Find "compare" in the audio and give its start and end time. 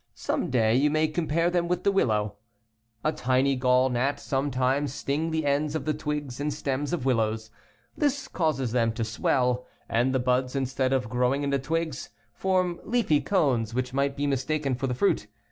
1.07-1.51